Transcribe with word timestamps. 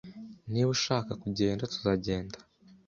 Niba 0.51 0.69
ushaka 0.75 1.11
kugenda, 1.23 1.69
tuzagenda. 1.73 2.37